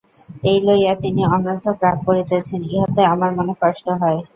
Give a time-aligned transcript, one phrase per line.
[0.43, 4.19] এই লইয়া তিনি অনর্থক রাগ করিতেছেন, ইহাতে আমার মনে কষ্ট হয়।